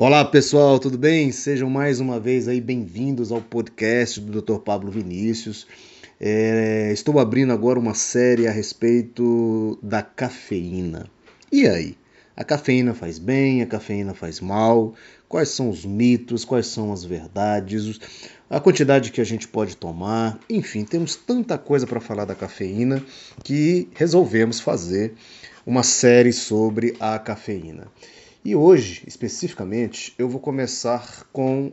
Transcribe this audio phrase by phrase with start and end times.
[0.00, 1.32] Olá pessoal, tudo bem?
[1.32, 4.60] Sejam mais uma vez aí bem-vindos ao podcast do Dr.
[4.60, 5.66] Pablo Vinícius.
[6.20, 11.10] É, estou abrindo agora uma série a respeito da cafeína.
[11.50, 11.96] E aí?
[12.36, 14.94] A cafeína faz bem, a cafeína faz mal?
[15.28, 17.98] Quais são os mitos, quais são as verdades,
[18.48, 20.38] a quantidade que a gente pode tomar?
[20.48, 23.04] Enfim, temos tanta coisa para falar da cafeína
[23.42, 25.14] que resolvemos fazer
[25.66, 27.88] uma série sobre a cafeína.
[28.48, 31.70] E hoje, especificamente, eu vou começar com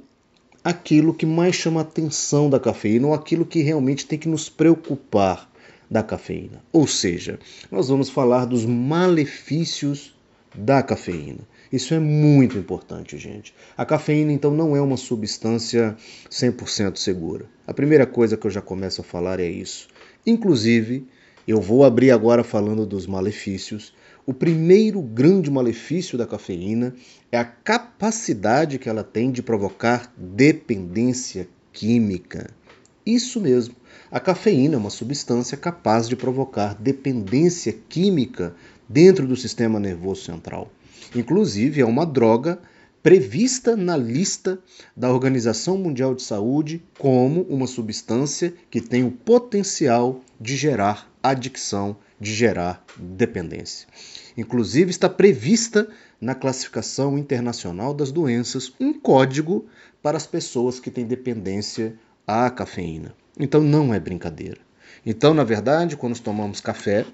[0.61, 4.49] aquilo que mais chama a atenção da cafeína, ou aquilo que realmente tem que nos
[4.49, 5.49] preocupar
[5.89, 6.61] da cafeína.
[6.73, 7.39] Ou seja,
[7.71, 10.13] nós vamos falar dos malefícios
[10.53, 11.47] da cafeína.
[11.71, 13.55] Isso é muito importante, gente.
[13.77, 15.95] A cafeína, então, não é uma substância
[16.29, 17.45] 100% segura.
[17.65, 19.87] A primeira coisa que eu já começo a falar é isso.
[20.27, 21.07] Inclusive,
[21.47, 23.93] eu vou abrir agora falando dos malefícios
[24.25, 26.95] o primeiro grande malefício da cafeína
[27.31, 32.49] é a capacidade que ela tem de provocar dependência química.
[33.05, 33.75] Isso mesmo.
[34.09, 38.55] A cafeína é uma substância capaz de provocar dependência química
[38.89, 40.71] dentro do sistema nervoso central.
[41.15, 42.59] Inclusive, é uma droga
[43.03, 44.57] prevista na lista
[44.97, 51.97] da Organização Mundial de Saúde como uma substância que tem o potencial de gerar adicção,
[52.19, 53.87] de gerar dependência.
[54.37, 55.87] Inclusive, está prevista
[56.19, 59.65] na classificação internacional das doenças um código
[60.01, 61.95] para as pessoas que têm dependência
[62.27, 63.13] à cafeína.
[63.39, 64.59] Então, não é brincadeira.
[65.05, 67.05] Então, na verdade, quando tomamos café,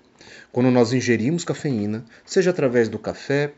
[0.51, 3.53] quando nós ingerimos cafeína, seja através do café,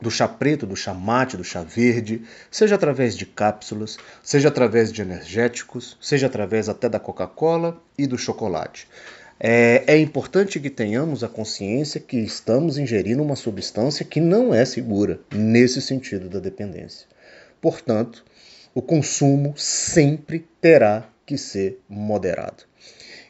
[0.00, 4.92] do chá preto, do chá mate, do chá verde, seja através de cápsulas, seja através
[4.92, 8.88] de energéticos, seja através até da Coca-Cola e do chocolate.
[9.38, 14.64] É, é, importante que tenhamos a consciência que estamos ingerindo uma substância que não é
[14.64, 17.06] segura nesse sentido da dependência.
[17.60, 18.24] Portanto,
[18.74, 22.64] o consumo sempre terá que ser moderado.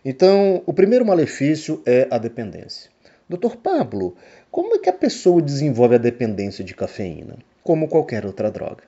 [0.04, 2.88] Então, o primeiro malefício é a dependência.
[3.28, 4.16] Doutor Pablo,
[4.48, 7.36] como é que a pessoa desenvolve a dependência de cafeína?
[7.64, 8.84] Como qualquer outra droga.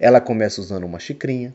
[0.00, 1.54] Ela começa usando uma xicrinha,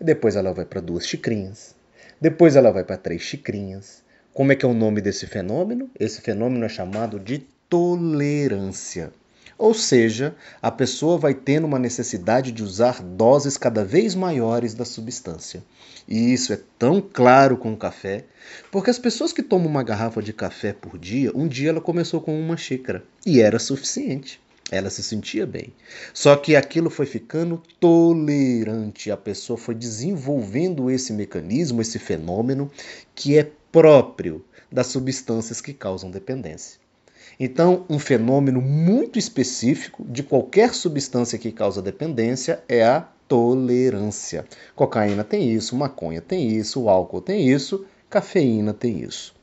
[0.00, 1.76] depois ela vai para duas xicrinhas,
[2.20, 4.01] depois ela vai para três xicrinhas,
[4.34, 5.90] como é que é o nome desse fenômeno?
[5.98, 7.38] Esse fenômeno é chamado de
[7.68, 9.12] tolerância.
[9.58, 14.84] Ou seja, a pessoa vai tendo uma necessidade de usar doses cada vez maiores da
[14.84, 15.62] substância.
[16.08, 18.24] E isso é tão claro com o café,
[18.70, 22.20] porque as pessoas que tomam uma garrafa de café por dia, um dia ela começou
[22.20, 24.40] com uma xícara e era suficiente.
[24.70, 25.72] Ela se sentia bem.
[26.14, 29.10] Só que aquilo foi ficando tolerante.
[29.10, 32.70] A pessoa foi desenvolvendo esse mecanismo, esse fenômeno,
[33.14, 36.78] que é próprio das substâncias que causam dependência.
[37.40, 44.44] Então, um fenômeno muito específico de qualquer substância que causa dependência é a tolerância.
[44.76, 49.34] Cocaína tem isso, maconha tem isso, álcool tem isso, cafeína tem isso.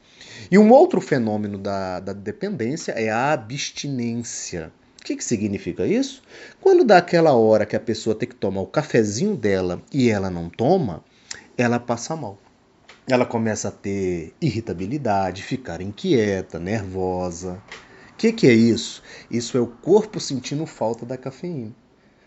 [0.52, 4.72] E um outro fenômeno da, da dependência é a abstinência.
[5.02, 6.22] O que, que significa isso?
[6.62, 10.30] Quando dá aquela hora que a pessoa tem que tomar o cafezinho dela e ela
[10.30, 11.04] não toma,
[11.58, 12.38] ela passa mal
[13.14, 17.62] ela começa a ter irritabilidade, ficar inquieta, nervosa.
[18.12, 19.02] O que, que é isso?
[19.32, 21.72] Isso é o corpo sentindo falta da cafeína,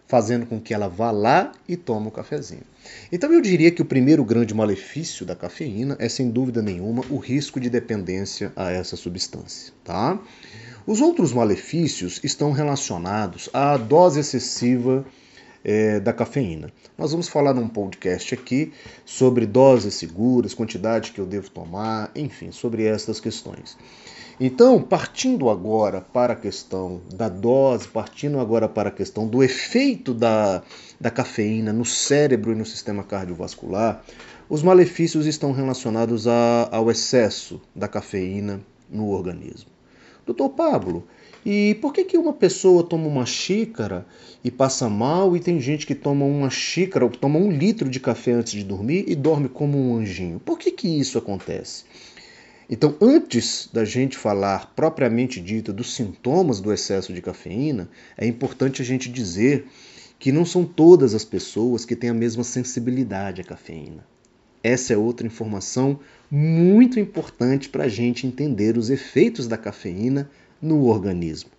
[0.06, 2.64] fazendo com que ela vá lá e tome o cafezinho.
[3.12, 7.18] Então eu diria que o primeiro grande malefício da cafeína é sem dúvida nenhuma o
[7.18, 10.18] risco de dependência a essa substância, tá?
[10.86, 15.04] Os outros malefícios estão relacionados à dose excessiva
[15.64, 16.70] é, da cafeína.
[16.96, 18.72] Nós vamos falar num podcast aqui
[19.04, 23.76] sobre doses seguras, quantidade que eu devo tomar, enfim, sobre essas questões.
[24.40, 30.12] Então, partindo agora para a questão da dose, partindo agora para a questão do efeito
[30.12, 30.62] da,
[31.00, 34.02] da cafeína no cérebro e no sistema cardiovascular,
[34.48, 39.70] os malefícios estão relacionados a, ao excesso da cafeína no organismo.
[40.26, 41.06] Doutor Pablo,
[41.44, 44.06] e por que, que uma pessoa toma uma xícara
[44.44, 47.98] e passa mal e tem gente que toma uma xícara ou toma um litro de
[47.98, 50.38] café antes de dormir e dorme como um anjinho?
[50.38, 51.84] Por que, que isso acontece?
[52.70, 58.80] Então, antes da gente falar propriamente dito dos sintomas do excesso de cafeína, é importante
[58.80, 59.66] a gente dizer
[60.18, 64.06] que não são todas as pessoas que têm a mesma sensibilidade à cafeína.
[64.62, 65.98] Essa é outra informação
[66.30, 70.30] muito importante para a gente entender os efeitos da cafeína
[70.62, 71.50] no organismo.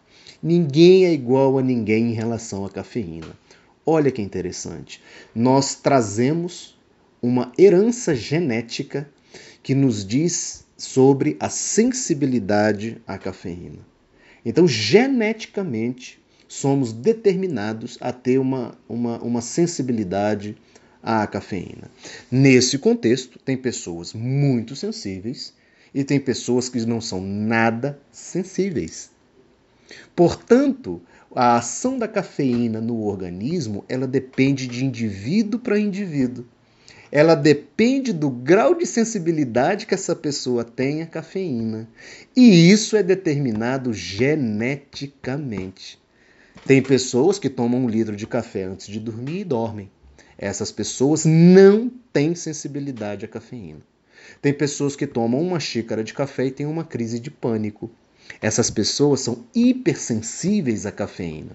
[0.41, 3.37] Ninguém é igual a ninguém em relação à cafeína.
[3.85, 5.01] Olha que interessante.
[5.35, 6.77] Nós trazemos
[7.21, 9.09] uma herança genética
[9.61, 13.79] que nos diz sobre a sensibilidade à cafeína.
[14.45, 20.57] Então, geneticamente, somos determinados a ter uma, uma, uma sensibilidade
[21.01, 21.89] à cafeína.
[22.29, 25.53] Nesse contexto, tem pessoas muito sensíveis
[25.93, 29.11] e tem pessoas que não são nada sensíveis.
[30.15, 31.01] Portanto,
[31.35, 36.45] a ação da cafeína no organismo, ela depende de indivíduo para indivíduo.
[37.11, 41.87] Ela depende do grau de sensibilidade que essa pessoa tem à cafeína.
[42.35, 46.01] E isso é determinado geneticamente.
[46.65, 49.91] Tem pessoas que tomam um litro de café antes de dormir e dormem.
[50.37, 53.81] Essas pessoas não têm sensibilidade à cafeína.
[54.41, 57.89] Tem pessoas que tomam uma xícara de café e têm uma crise de pânico.
[58.41, 61.51] Essas pessoas são hipersensíveis à cafeína.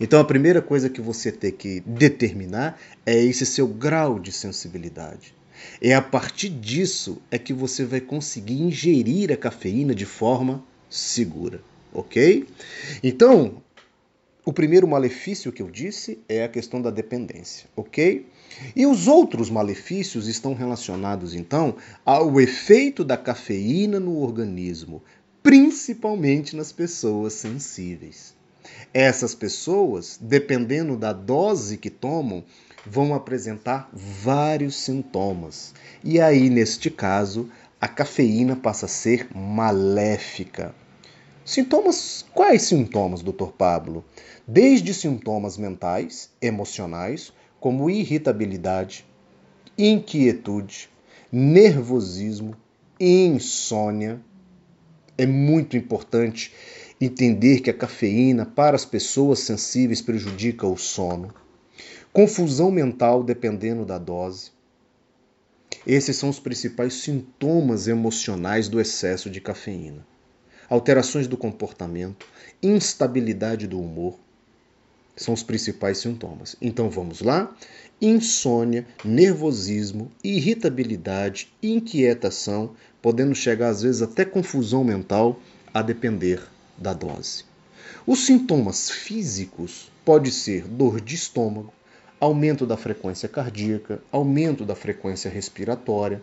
[0.00, 5.34] Então a primeira coisa que você tem que determinar é esse seu grau de sensibilidade.
[5.80, 11.60] É a partir disso é que você vai conseguir ingerir a cafeína de forma segura,
[11.92, 12.46] ok?
[13.02, 13.62] Então,
[14.44, 18.26] o primeiro malefício que eu disse é a questão da dependência, ok?
[18.74, 25.02] E os outros malefícios estão relacionados então ao efeito da cafeína no organismo,
[25.42, 28.34] principalmente nas pessoas sensíveis.
[28.94, 32.44] Essas pessoas, dependendo da dose que tomam,
[32.86, 35.74] vão apresentar vários sintomas.
[36.04, 37.48] E aí, neste caso,
[37.80, 40.74] a cafeína passa a ser maléfica.
[41.44, 43.48] Sintomas, quais sintomas, Dr.
[43.58, 44.04] Pablo?
[44.46, 49.06] Desde sintomas mentais, emocionais, como irritabilidade,
[49.78, 50.90] inquietude,
[51.30, 52.56] nervosismo,
[52.98, 54.20] insônia.
[55.16, 56.52] É muito importante
[57.00, 61.32] entender que a cafeína para as pessoas sensíveis prejudica o sono.
[62.12, 64.50] Confusão mental dependendo da dose.
[65.86, 70.04] Esses são os principais sintomas emocionais do excesso de cafeína
[70.68, 72.26] alterações do comportamento,
[72.62, 74.18] instabilidade do humor,
[75.16, 76.56] são os principais sintomas.
[76.60, 77.54] Então vamos lá:
[78.00, 85.40] insônia, nervosismo, irritabilidade, inquietação, podendo chegar às vezes até confusão mental,
[85.72, 86.42] a depender
[86.76, 87.44] da dose.
[88.06, 91.72] Os sintomas físicos pode ser dor de estômago,
[92.18, 96.22] aumento da frequência cardíaca, aumento da frequência respiratória.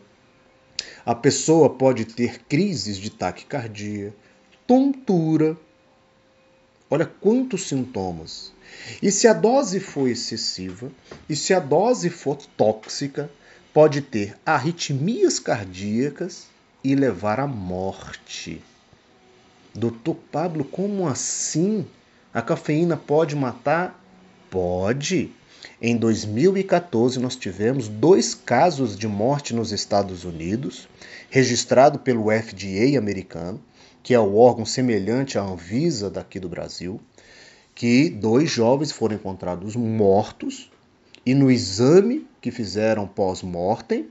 [1.05, 4.13] A pessoa pode ter crises de taquicardia,
[4.67, 5.57] tontura.
[6.89, 8.51] Olha quantos sintomas.
[9.01, 10.91] E se a dose for excessiva,
[11.29, 13.29] e se a dose for tóxica,
[13.73, 16.47] pode ter arritmias cardíacas
[16.83, 18.61] e levar à morte.
[19.73, 21.85] Doutor Pablo, como assim?
[22.33, 24.03] A cafeína pode matar?
[24.49, 25.31] Pode.
[25.81, 30.89] Em 2014, nós tivemos dois casos de morte nos Estados Unidos,
[31.29, 33.61] registrado pelo FDA americano,
[34.09, 36.99] que é o órgão semelhante à Anvisa daqui do Brasil,
[37.75, 40.71] que dois jovens foram encontrados mortos
[41.23, 44.09] e no exame que fizeram pós-mortem,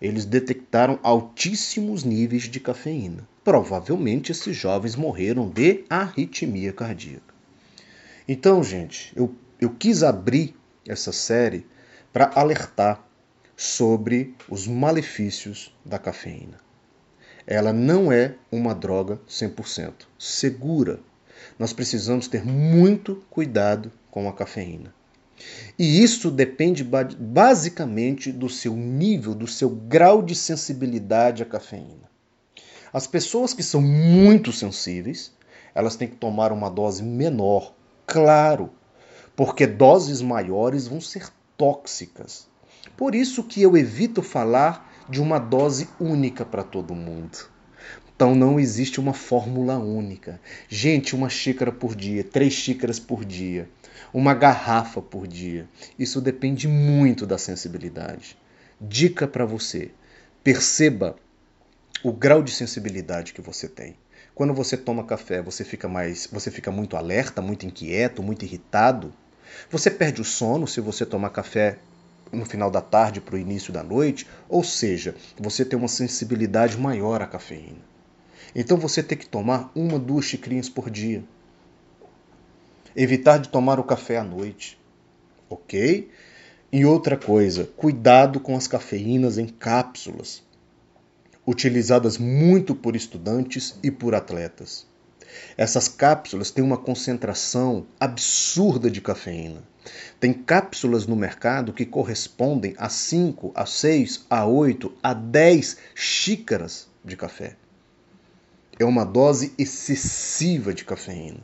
[0.00, 3.26] eles detectaram altíssimos níveis de cafeína.
[3.42, 7.34] Provavelmente esses jovens morreram de arritmia cardíaca.
[8.28, 10.54] Então, gente, eu, eu quis abrir
[10.86, 11.66] essa série
[12.12, 13.04] para alertar
[13.56, 16.62] sobre os malefícios da cafeína
[17.46, 21.00] ela não é uma droga 100% segura.
[21.58, 24.94] Nós precisamos ter muito cuidado com a cafeína.
[25.78, 32.10] E isso depende basicamente do seu nível, do seu grau de sensibilidade à cafeína.
[32.92, 35.32] As pessoas que são muito sensíveis,
[35.74, 37.74] elas têm que tomar uma dose menor,
[38.06, 38.70] claro,
[39.34, 42.46] porque doses maiores vão ser tóxicas.
[42.96, 47.50] Por isso que eu evito falar de uma dose única para todo mundo.
[48.14, 50.40] Então não existe uma fórmula única.
[50.68, 53.68] Gente, uma xícara por dia, três xícaras por dia,
[54.14, 55.68] uma garrafa por dia.
[55.98, 58.36] Isso depende muito da sensibilidade.
[58.80, 59.90] Dica para você:
[60.44, 61.16] perceba
[62.04, 63.96] o grau de sensibilidade que você tem.
[64.34, 69.12] Quando você toma café, você fica mais, você fica muito alerta, muito inquieto, muito irritado.
[69.70, 71.78] Você perde o sono se você tomar café
[72.32, 76.78] no final da tarde para o início da noite, ou seja, você tem uma sensibilidade
[76.78, 77.92] maior à cafeína.
[78.54, 81.22] Então você tem que tomar uma, duas xicrinhas por dia.
[82.96, 84.78] Evitar de tomar o café à noite,
[85.48, 86.10] ok?
[86.70, 90.42] E outra coisa, cuidado com as cafeínas em cápsulas,
[91.46, 94.86] utilizadas muito por estudantes e por atletas.
[95.56, 99.62] Essas cápsulas têm uma concentração absurda de cafeína.
[100.20, 106.88] Tem cápsulas no mercado que correspondem a 5, a 6, a 8, a 10 xícaras
[107.04, 107.56] de café.
[108.78, 111.40] É uma dose excessiva de cafeína.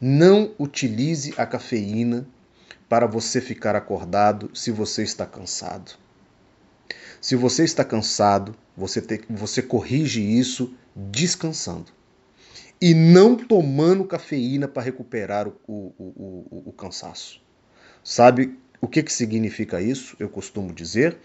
[0.00, 2.26] Não utilize a cafeína
[2.88, 5.92] para você ficar acordado se você está cansado.
[7.20, 11.92] Se você está cansado, você, te, você corrige isso descansando.
[12.80, 17.42] E não tomando cafeína para recuperar o, o, o, o, cansaço.
[18.02, 20.16] Sabe o que, que significa isso?
[20.18, 21.18] Eu costumo dizer.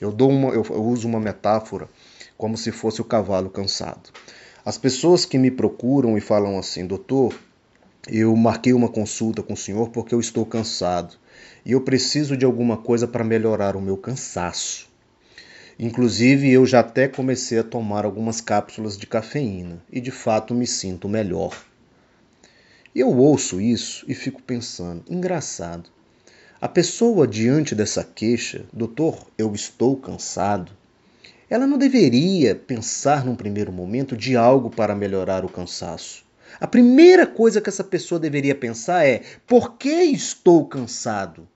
[0.00, 1.88] Eu, dou uma, eu, eu uso uma metáfora
[2.38, 4.10] como se fosse o cavalo cansado.
[4.64, 7.34] As pessoas que me procuram e falam assim, doutor,
[8.08, 11.16] eu marquei uma consulta com o senhor porque eu estou cansado
[11.66, 14.88] e eu preciso de alguma coisa para melhorar o meu cansaço.
[15.78, 20.66] Inclusive, eu já até comecei a tomar algumas cápsulas de cafeína e de fato me
[20.66, 21.64] sinto melhor.
[22.94, 25.90] Eu ouço isso e fico pensando, engraçado.
[26.60, 30.70] A pessoa diante dessa queixa, doutor, eu estou cansado,
[31.50, 36.24] ela não deveria pensar num primeiro momento de algo para melhorar o cansaço.
[36.60, 41.48] A primeira coisa que essa pessoa deveria pensar é: por que estou cansado?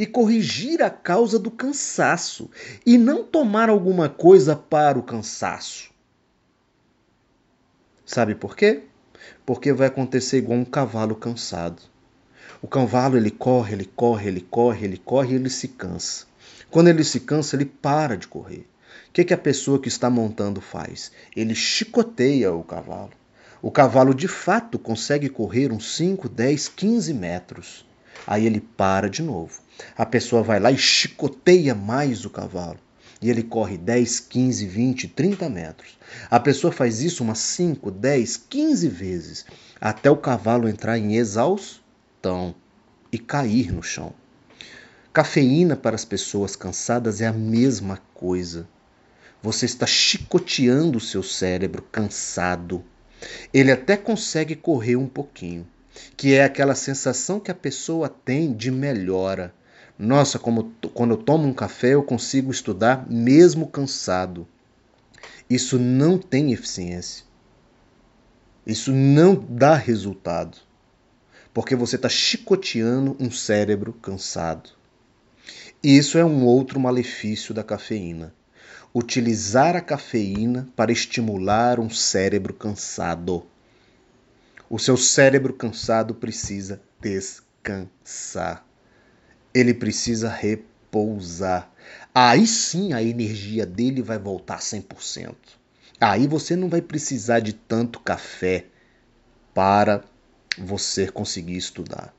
[0.00, 2.50] E corrigir a causa do cansaço
[2.86, 5.90] e não tomar alguma coisa para o cansaço.
[8.06, 8.84] Sabe por quê?
[9.44, 11.82] Porque vai acontecer igual um cavalo cansado.
[12.62, 16.24] O cavalo ele corre, ele corre, ele corre, ele corre e ele se cansa.
[16.70, 18.66] Quando ele se cansa, ele para de correr.
[19.10, 21.12] O que, que a pessoa que está montando faz?
[21.36, 23.12] Ele chicoteia o cavalo.
[23.60, 27.84] O cavalo de fato consegue correr uns 5, 10, 15 metros.
[28.26, 29.60] Aí ele para de novo.
[29.96, 32.78] A pessoa vai lá e chicoteia mais o cavalo.
[33.22, 35.98] E ele corre 10, 15, 20, 30 metros.
[36.30, 39.46] A pessoa faz isso umas 5, 10, 15 vezes,
[39.80, 42.54] até o cavalo entrar em exaustão
[43.12, 44.14] e cair no chão.
[45.12, 48.68] Cafeína para as pessoas cansadas é a mesma coisa.
[49.42, 52.84] Você está chicoteando o seu cérebro cansado.
[53.52, 55.66] Ele até consegue correr um pouquinho,
[56.16, 59.52] que é aquela sensação que a pessoa tem de melhora.
[60.02, 64.48] Nossa, como quando eu tomo um café eu consigo estudar mesmo cansado.
[65.48, 67.26] Isso não tem eficiência.
[68.66, 70.56] Isso não dá resultado.
[71.52, 74.70] Porque você está chicoteando um cérebro cansado.
[75.82, 78.32] Isso é um outro malefício da cafeína.
[78.94, 83.44] Utilizar a cafeína para estimular um cérebro cansado.
[84.70, 88.69] O seu cérebro cansado precisa descansar.
[89.52, 91.70] Ele precisa repousar.
[92.14, 95.34] Aí sim a energia dele vai voltar 100%.
[96.00, 98.66] Aí você não vai precisar de tanto café
[99.52, 100.02] para
[100.56, 102.14] você conseguir estudar.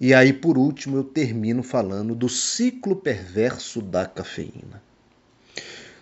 [0.00, 4.82] E aí, por último, eu termino falando do ciclo perverso da cafeína.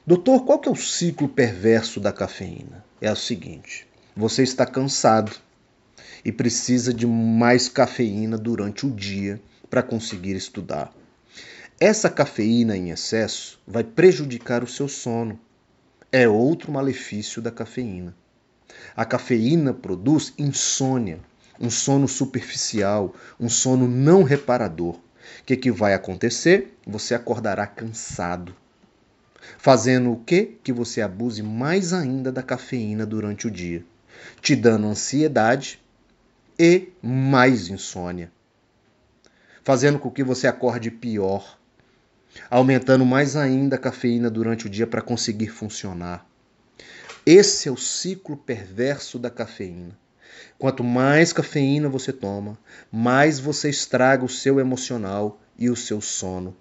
[0.06, 2.85] Doutor, qual que é o ciclo perverso da cafeína?
[3.00, 5.33] É o seguinte: você está cansado
[6.25, 9.40] e precisa de mais cafeína durante o dia
[9.75, 10.95] para conseguir estudar.
[11.81, 15.37] Essa cafeína em excesso vai prejudicar o seu sono.
[16.12, 18.14] É outro malefício da cafeína.
[18.95, 21.19] A cafeína produz insônia,
[21.59, 24.95] um sono superficial, um sono não reparador.
[24.95, 25.00] O
[25.45, 26.78] que, que vai acontecer?
[26.87, 28.54] Você acordará cansado,
[29.59, 30.57] fazendo o que?
[30.62, 33.85] Que você abuse mais ainda da cafeína durante o dia
[34.40, 35.81] te dando ansiedade
[36.57, 38.31] e mais insônia,
[39.64, 41.59] fazendo com que você acorde pior,
[42.50, 46.26] aumentando mais ainda a cafeína durante o dia para conseguir funcionar.
[47.26, 49.99] Esse é o ciclo perverso da cafeína.
[50.59, 52.59] Quanto mais cafeína você toma,
[52.92, 56.54] mais você estraga o seu emocional e o seu sono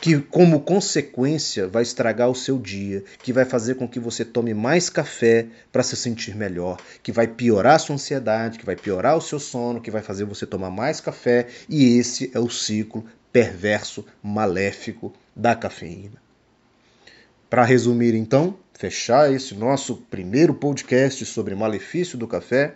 [0.00, 4.54] que como consequência vai estragar o seu dia, que vai fazer com que você tome
[4.54, 9.16] mais café para se sentir melhor, que vai piorar a sua ansiedade, que vai piorar
[9.16, 13.04] o seu sono, que vai fazer você tomar mais café, e esse é o ciclo
[13.32, 16.20] perverso, maléfico da cafeína.
[17.48, 22.74] Para resumir então, fechar esse nosso primeiro podcast sobre malefício do café,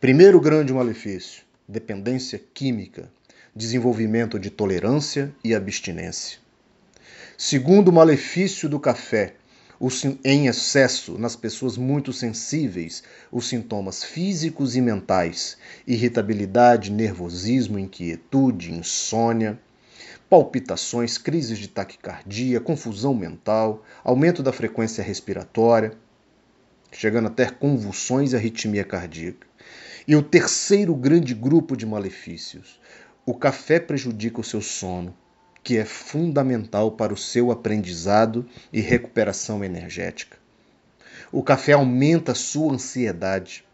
[0.00, 3.10] primeiro grande malefício, dependência química
[3.54, 6.38] desenvolvimento de tolerância e abstinência.
[7.38, 9.34] Segundo malefício do café,
[10.24, 15.56] em excesso nas pessoas muito sensíveis, os sintomas físicos e mentais,
[15.86, 19.58] irritabilidade, nervosismo, inquietude, insônia,
[20.28, 25.92] palpitações, crises de taquicardia, confusão mental, aumento da frequência respiratória,
[26.90, 29.46] chegando até convulsões e arritmia cardíaca.
[30.06, 32.78] E o terceiro grande grupo de malefícios,
[33.26, 35.14] o café prejudica o seu sono,
[35.62, 40.36] que é fundamental para o seu aprendizado e recuperação energética.
[41.32, 43.64] O café aumenta a sua ansiedade,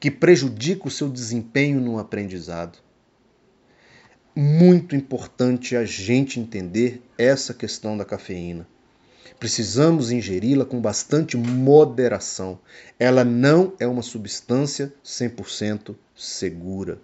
[0.00, 2.78] que prejudica o seu desempenho no aprendizado.
[4.34, 8.66] Muito importante a gente entender essa questão da cafeína.
[9.38, 12.58] Precisamos ingeri-la com bastante moderação.
[12.98, 16.98] Ela não é uma substância 100% segura.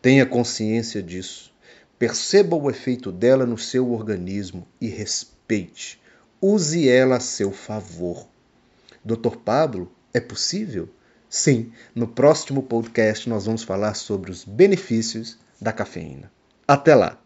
[0.00, 1.52] Tenha consciência disso.
[1.98, 6.00] Perceba o efeito dela no seu organismo e respeite.
[6.40, 8.28] Use ela a seu favor.
[9.04, 9.36] Dr.
[9.44, 10.88] Pablo, é possível?
[11.28, 16.30] Sim, no próximo podcast nós vamos falar sobre os benefícios da cafeína.
[16.66, 17.20] Até lá!